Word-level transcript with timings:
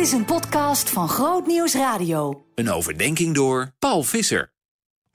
Dit 0.00 0.08
is 0.08 0.14
een 0.14 0.24
podcast 0.24 0.90
van 0.90 1.08
Groot 1.08 1.46
Nieuws 1.46 1.74
Radio. 1.74 2.46
Een 2.54 2.70
overdenking 2.70 3.34
door 3.34 3.72
Paul 3.78 4.02
Visser. 4.02 4.52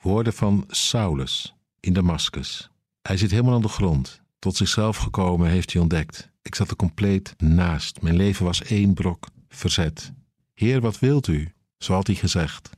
Woorden 0.01 0.33
van 0.33 0.63
Saulus 0.67 1.55
in 1.79 1.93
Damascus. 1.93 2.69
Hij 3.01 3.17
zit 3.17 3.31
helemaal 3.31 3.53
aan 3.53 3.61
de 3.61 3.67
grond. 3.67 4.21
Tot 4.39 4.55
zichzelf 4.55 4.97
gekomen 4.97 5.49
heeft 5.49 5.73
hij 5.73 5.81
ontdekt. 5.81 6.31
Ik 6.41 6.55
zat 6.55 6.69
er 6.69 6.75
compleet 6.75 7.33
naast. 7.37 8.01
Mijn 8.01 8.15
leven 8.15 8.45
was 8.45 8.63
één 8.63 8.93
brok 8.93 9.27
verzet. 9.47 10.11
Heer, 10.53 10.81
wat 10.81 10.99
wilt 10.99 11.27
u? 11.27 11.53
Zo 11.77 11.93
had 11.93 12.07
hij 12.07 12.15
gezegd. 12.15 12.69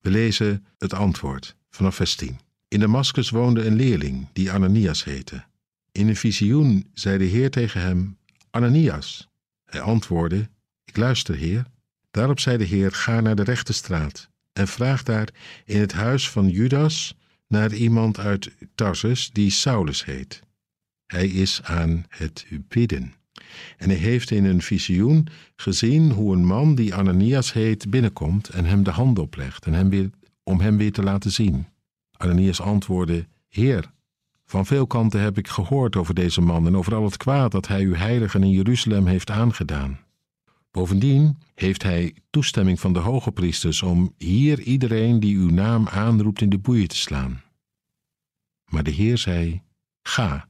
We 0.00 0.10
lezen 0.10 0.66
het 0.78 0.94
antwoord 0.94 1.56
vanaf 1.70 1.94
vers 1.94 2.14
10. 2.14 2.38
In 2.68 2.80
Damascus 2.80 3.30
woonde 3.30 3.66
een 3.66 3.76
leerling 3.76 4.28
die 4.32 4.52
Ananias 4.52 5.04
heette. 5.04 5.44
In 5.92 6.08
een 6.08 6.16
visioen 6.16 6.90
zei 6.94 7.18
de 7.18 7.24
Heer 7.24 7.50
tegen 7.50 7.80
hem: 7.80 8.18
Ananias. 8.50 9.28
Hij 9.64 9.80
antwoordde: 9.80 10.48
Ik 10.86 10.96
luister, 10.96 11.34
Heer. 11.34 11.64
Daarop 12.10 12.40
zei 12.40 12.56
de 12.56 12.64
Heer: 12.64 12.92
Ga 12.92 13.20
naar 13.20 13.36
de 13.36 13.44
rechte 13.44 13.72
straat 13.72 14.30
en 14.52 14.68
vraag 14.68 15.02
daar 15.02 15.28
in 15.64 15.80
het 15.80 15.92
huis 15.92 16.30
van 16.30 16.48
Judas 16.48 17.14
naar 17.48 17.74
iemand 17.74 18.18
uit 18.18 18.54
Tarsus 18.74 19.30
die 19.30 19.50
Saulus 19.50 20.04
heet. 20.04 20.42
Hij 21.06 21.26
is 21.26 21.60
aan 21.62 22.04
het 22.08 22.46
bidden. 22.68 23.14
En 23.76 23.88
hij 23.88 23.98
heeft 23.98 24.30
in 24.30 24.44
een 24.44 24.62
visioen 24.62 25.28
gezien 25.56 26.10
hoe 26.10 26.34
een 26.34 26.44
man 26.44 26.74
die 26.74 26.94
Ananias 26.94 27.52
heet 27.52 27.90
binnenkomt 27.90 28.48
en 28.48 28.64
hem 28.64 28.82
de 28.82 28.90
hand 28.90 29.18
oplegt 29.18 29.66
en 29.66 29.72
hem 29.72 30.12
om 30.42 30.60
hem 30.60 30.76
weer 30.76 30.92
te 30.92 31.02
laten 31.02 31.30
zien. 31.30 31.66
Ananias 32.16 32.60
antwoordde: 32.60 33.26
Heer, 33.48 33.90
van 34.44 34.66
veel 34.66 34.86
kanten 34.86 35.20
heb 35.20 35.38
ik 35.38 35.48
gehoord 35.48 35.96
over 35.96 36.14
deze 36.14 36.40
man 36.40 36.66
en 36.66 36.76
over 36.76 36.94
al 36.94 37.04
het 37.04 37.16
kwaad 37.16 37.52
dat 37.52 37.68
hij 37.68 37.82
uw 37.82 37.94
heiligen 37.94 38.42
in 38.42 38.50
Jeruzalem 38.50 39.06
heeft 39.06 39.30
aangedaan. 39.30 40.05
Bovendien 40.76 41.38
heeft 41.54 41.82
hij 41.82 42.14
toestemming 42.30 42.80
van 42.80 42.92
de 42.92 42.98
hoge 42.98 43.32
priesters 43.32 43.82
om 43.82 44.14
hier 44.18 44.60
iedereen 44.60 45.20
die 45.20 45.36
uw 45.36 45.50
naam 45.50 45.88
aanroept 45.88 46.40
in 46.40 46.48
de 46.48 46.58
boeien 46.58 46.88
te 46.88 46.96
slaan. 46.96 47.42
Maar 48.64 48.82
de 48.82 48.90
Heer 48.90 49.18
zei: 49.18 49.62
Ga. 50.02 50.48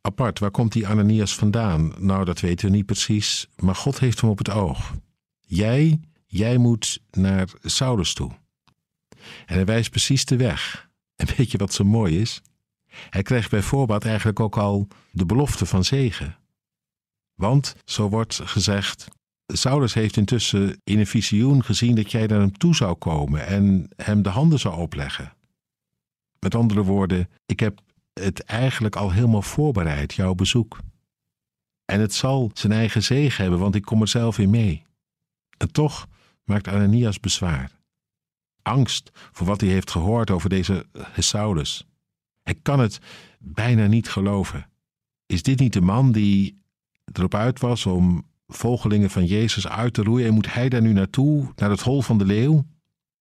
Apart, 0.00 0.38
waar 0.38 0.50
komt 0.50 0.72
die 0.72 0.86
Ananias 0.86 1.34
vandaan? 1.34 1.94
Nou, 1.98 2.24
dat 2.24 2.40
weten 2.40 2.70
we 2.70 2.76
niet 2.76 2.86
precies, 2.86 3.48
maar 3.56 3.74
God 3.74 3.98
heeft 3.98 4.20
hem 4.20 4.30
op 4.30 4.38
het 4.38 4.50
oog. 4.50 4.94
Jij, 5.40 6.00
jij 6.26 6.58
moet 6.58 7.02
naar 7.10 7.48
Saulus 7.62 8.14
toe. 8.14 8.30
En 9.46 9.54
hij 9.54 9.64
wijst 9.64 9.90
precies 9.90 10.24
de 10.24 10.36
weg. 10.36 10.90
En 11.16 11.26
weet 11.36 11.50
je 11.50 11.58
wat 11.58 11.72
zo 11.72 11.84
mooi 11.84 12.20
is? 12.20 12.42
Hij 13.10 13.22
krijgt 13.22 13.50
bij 13.50 13.62
voorbaat 13.62 14.04
eigenlijk 14.04 14.40
ook 14.40 14.56
al 14.56 14.88
de 15.10 15.26
belofte 15.26 15.66
van 15.66 15.84
zegen. 15.84 16.38
Want, 17.34 17.76
zo 17.84 18.08
wordt 18.08 18.40
gezegd, 18.44 19.08
Saulus 19.52 19.94
heeft 19.94 20.16
intussen 20.16 20.80
in 20.84 20.98
een 20.98 21.06
visioen 21.06 21.64
gezien 21.64 21.94
dat 21.94 22.10
jij 22.10 22.26
naar 22.26 22.40
hem 22.40 22.58
toe 22.58 22.74
zou 22.74 22.94
komen 22.94 23.46
en 23.46 23.88
hem 23.96 24.22
de 24.22 24.28
handen 24.28 24.58
zou 24.58 24.76
opleggen. 24.76 25.32
Met 26.38 26.54
andere 26.54 26.82
woorden, 26.82 27.28
ik 27.46 27.60
heb 27.60 27.80
het 28.12 28.44
eigenlijk 28.44 28.96
al 28.96 29.12
helemaal 29.12 29.42
voorbereid, 29.42 30.14
jouw 30.14 30.34
bezoek. 30.34 30.78
En 31.84 32.00
het 32.00 32.14
zal 32.14 32.50
zijn 32.54 32.72
eigen 32.72 33.02
zegen 33.02 33.42
hebben, 33.42 33.60
want 33.60 33.74
ik 33.74 33.82
kom 33.82 34.00
er 34.00 34.08
zelf 34.08 34.38
in 34.38 34.50
mee. 34.50 34.82
En 35.56 35.72
toch 35.72 36.06
maakt 36.44 36.68
Ananias 36.68 37.20
bezwaar. 37.20 37.70
Angst 38.62 39.10
voor 39.12 39.46
wat 39.46 39.60
hij 39.60 39.70
heeft 39.70 39.90
gehoord 39.90 40.30
over 40.30 40.48
deze 40.48 40.86
Saulus. 41.18 41.86
Hij 42.42 42.54
kan 42.62 42.80
het 42.80 42.98
bijna 43.38 43.86
niet 43.86 44.08
geloven. 44.08 44.70
Is 45.26 45.42
dit 45.42 45.58
niet 45.58 45.72
de 45.72 45.80
man 45.80 46.12
die 46.12 46.62
erop 47.12 47.34
uit 47.34 47.60
was 47.60 47.86
om 47.86 48.29
volgelingen 48.50 49.10
van 49.10 49.24
Jezus 49.24 49.68
uit 49.68 49.94
te 49.94 50.02
roeien 50.02 50.26
en 50.26 50.34
moet 50.34 50.52
hij 50.52 50.68
daar 50.68 50.82
nu 50.82 50.92
naartoe, 50.92 51.52
naar 51.56 51.70
het 51.70 51.80
hol 51.80 52.02
van 52.02 52.18
de 52.18 52.24
leeuw? 52.24 52.66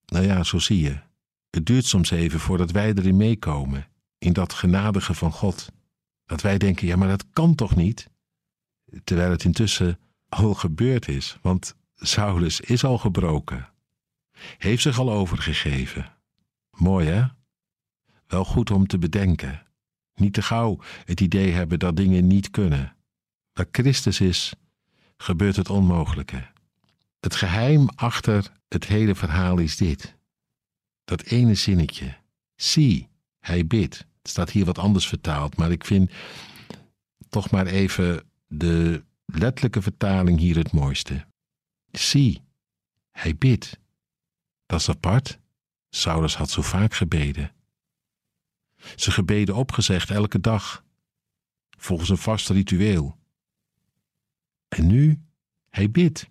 Nou 0.05 0.25
ja, 0.25 0.43
zo 0.43 0.59
zie 0.59 0.81
je. 0.81 0.97
Het 1.49 1.65
duurt 1.65 1.85
soms 1.85 2.11
even 2.11 2.39
voordat 2.39 2.71
wij 2.71 2.93
erin 2.93 3.17
meekomen, 3.17 3.87
in 4.17 4.33
dat 4.33 4.53
genadige 4.53 5.13
van 5.13 5.31
God. 5.31 5.71
Dat 6.25 6.41
wij 6.41 6.57
denken, 6.57 6.87
ja, 6.87 6.95
maar 6.95 7.07
dat 7.07 7.25
kan 7.33 7.55
toch 7.55 7.75
niet? 7.75 8.09
Terwijl 9.03 9.31
het 9.31 9.43
intussen 9.43 9.99
al 10.29 10.53
gebeurd 10.53 11.07
is, 11.07 11.37
want 11.41 11.75
Saulus 11.95 12.59
is 12.59 12.83
al 12.83 12.97
gebroken. 12.97 13.69
Heeft 14.57 14.81
zich 14.81 14.99
al 14.99 15.11
overgegeven. 15.11 16.13
Mooi 16.77 17.07
hè? 17.07 17.23
Wel 18.27 18.45
goed 18.45 18.71
om 18.71 18.87
te 18.87 18.97
bedenken. 18.97 19.63
Niet 20.13 20.33
te 20.33 20.41
gauw 20.41 20.79
het 21.05 21.21
idee 21.21 21.51
hebben 21.51 21.79
dat 21.79 21.95
dingen 21.95 22.27
niet 22.27 22.51
kunnen. 22.51 22.95
Waar 23.53 23.67
Christus 23.71 24.19
is, 24.19 24.53
gebeurt 25.21 25.55
het 25.55 25.69
onmogelijke. 25.69 26.47
Het 27.19 27.35
geheim 27.35 27.89
achter 27.95 28.51
het 28.67 28.85
hele 28.85 29.15
verhaal 29.15 29.57
is 29.57 29.77
dit. 29.77 30.17
Dat 31.03 31.21
ene 31.21 31.55
zinnetje. 31.55 32.17
Zie, 32.55 33.07
hij 33.39 33.67
bidt. 33.67 33.97
Het 33.97 34.29
staat 34.29 34.49
hier 34.49 34.65
wat 34.65 34.77
anders 34.77 35.07
vertaald, 35.07 35.57
maar 35.57 35.71
ik 35.71 35.85
vind 35.85 36.11
toch 37.29 37.51
maar 37.51 37.65
even 37.65 38.23
de 38.47 39.03
letterlijke 39.25 39.81
vertaling 39.81 40.39
hier 40.39 40.57
het 40.57 40.71
mooiste. 40.71 41.25
Zie, 41.91 42.41
hij 43.11 43.35
bidt. 43.35 43.79
Dat 44.65 44.79
is 44.79 44.89
apart. 44.89 45.39
Saulus 45.89 46.35
had 46.35 46.49
zo 46.49 46.61
vaak 46.61 46.93
gebeden. 46.93 47.51
Ze 48.95 49.11
gebeden 49.11 49.55
opgezegd 49.55 50.09
elke 50.09 50.39
dag, 50.39 50.83
volgens 51.77 52.09
een 52.09 52.17
vast 52.17 52.49
ritueel. 52.49 53.18
En 54.69 54.87
nu, 54.87 55.19
hij 55.69 55.91
bidt. 55.91 56.29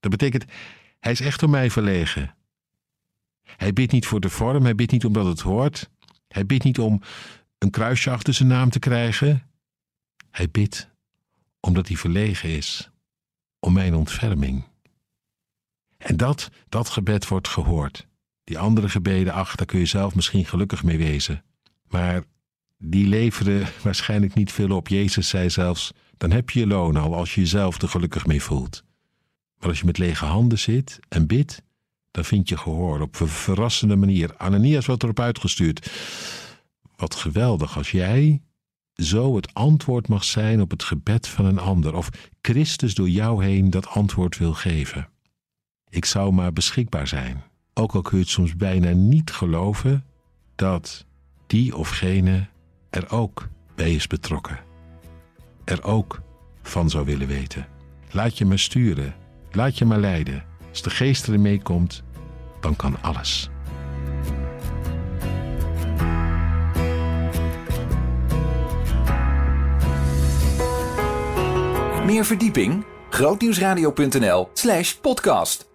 Dat 0.00 0.10
betekent, 0.10 0.44
hij 1.00 1.12
is 1.12 1.20
echt 1.20 1.42
om 1.42 1.50
mij 1.50 1.70
verlegen. 1.70 2.36
Hij 3.42 3.72
bidt 3.72 3.92
niet 3.92 4.06
voor 4.06 4.20
de 4.20 4.30
vorm, 4.30 4.62
hij 4.62 4.74
bidt 4.74 4.92
niet 4.92 5.04
omdat 5.04 5.26
het 5.26 5.40
hoort. 5.40 5.90
Hij 6.28 6.46
bidt 6.46 6.64
niet 6.64 6.78
om 6.78 7.02
een 7.58 7.70
kruisje 7.70 8.10
achter 8.10 8.34
zijn 8.34 8.48
naam 8.48 8.70
te 8.70 8.78
krijgen. 8.78 9.50
Hij 10.30 10.50
bidt 10.50 10.90
omdat 11.60 11.88
hij 11.88 11.96
verlegen 11.96 12.48
is, 12.48 12.90
om 13.58 13.72
mijn 13.72 13.94
ontferming. 13.94 14.64
En 15.96 16.16
dat, 16.16 16.50
dat 16.68 16.88
gebed 16.88 17.28
wordt 17.28 17.48
gehoord. 17.48 18.06
Die 18.44 18.58
andere 18.58 18.88
gebeden, 18.88 19.32
ach, 19.32 19.54
daar 19.54 19.66
kun 19.66 19.78
je 19.78 19.86
zelf 19.86 20.14
misschien 20.14 20.44
gelukkig 20.44 20.82
mee 20.82 20.98
wezen. 20.98 21.44
Maar 21.88 22.22
die 22.78 23.06
leveren 23.06 23.66
waarschijnlijk 23.82 24.34
niet 24.34 24.52
veel 24.52 24.70
op. 24.70 24.88
Jezus 24.88 25.28
zei 25.28 25.50
zelfs: 25.50 25.92
dan 26.16 26.30
heb 26.30 26.50
je 26.50 26.60
je 26.60 26.66
loon 26.66 26.96
al 26.96 27.14
als 27.14 27.34
je 27.34 27.40
jezelf 27.40 27.82
er 27.82 27.88
gelukkig 27.88 28.26
mee 28.26 28.42
voelt. 28.42 28.84
Maar 29.58 29.68
als 29.68 29.78
je 29.78 29.86
met 29.86 29.98
lege 29.98 30.24
handen 30.24 30.58
zit 30.58 31.00
en 31.08 31.26
bidt, 31.26 31.62
dan 32.10 32.24
vind 32.24 32.48
je 32.48 32.56
gehoor 32.56 33.00
op 33.00 33.20
een 33.20 33.28
verrassende 33.28 33.96
manier. 33.96 34.36
Ananias 34.36 34.86
wordt 34.86 35.02
erop 35.02 35.20
uitgestuurd. 35.20 35.90
Wat 36.96 37.14
geweldig 37.14 37.76
als 37.76 37.90
jij 37.90 38.40
zo 38.94 39.36
het 39.36 39.54
antwoord 39.54 40.08
mag 40.08 40.24
zijn 40.24 40.60
op 40.60 40.70
het 40.70 40.82
gebed 40.82 41.28
van 41.28 41.44
een 41.44 41.58
ander, 41.58 41.94
of 41.94 42.08
Christus 42.40 42.94
door 42.94 43.08
jou 43.08 43.44
heen 43.44 43.70
dat 43.70 43.86
antwoord 43.86 44.38
wil 44.38 44.54
geven. 44.54 45.08
Ik 45.88 46.04
zou 46.04 46.32
maar 46.32 46.52
beschikbaar 46.52 47.06
zijn, 47.06 47.42
ook 47.74 47.94
al 47.94 48.02
kun 48.02 48.16
je 48.16 48.22
het 48.22 48.32
soms 48.32 48.56
bijna 48.56 48.90
niet 48.90 49.30
geloven, 49.30 50.04
dat 50.54 51.06
die 51.46 51.76
of 51.76 51.88
gene 51.88 52.46
er 52.90 53.10
ook 53.10 53.48
bij 53.74 53.94
is 53.94 54.06
betrokken. 54.06 54.65
Er 55.66 55.84
ook 55.84 56.20
van 56.62 56.90
zou 56.90 57.04
willen 57.04 57.26
weten. 57.26 57.66
Laat 58.10 58.38
je 58.38 58.44
me 58.44 58.56
sturen, 58.56 59.14
laat 59.50 59.78
je 59.78 59.84
me 59.84 59.96
leiden. 59.96 60.44
Als 60.70 60.82
de 60.82 60.90
geest 60.90 61.28
erin 61.28 61.42
meekomt, 61.42 62.02
dan 62.60 62.76
kan 62.76 63.02
alles. 63.02 63.50
Meer 72.04 72.24
verdieping? 72.24 72.84
grootnieuwsradio.nl 73.10 74.48
slash 74.52 74.92
podcast 74.92 75.68